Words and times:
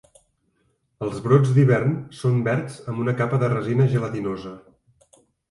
Els 1.07 1.19
brots 1.25 1.51
d"hivern 1.57 1.93
són 2.21 2.39
verds 2.47 2.79
amb 2.93 3.05
una 3.05 3.15
capa 3.21 3.41
de 3.45 3.51
resina 3.53 3.87
gelatinosa. 3.93 4.57